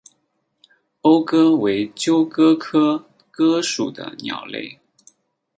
[1.01, 4.79] 欧鸽为鸠鸽科鸽属的鸟类。